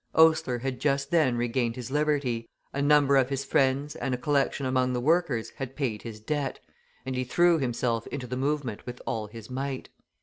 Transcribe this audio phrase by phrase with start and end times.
[0.15, 4.65] Oastler had just then regained his liberty; a number of his friends and a collection
[4.65, 6.57] among the workers had paid his debt,
[7.05, 9.89] and he threw himself into the movement with all his might.